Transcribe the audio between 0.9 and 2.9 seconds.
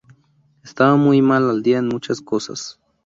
muy al día en muchas cosas.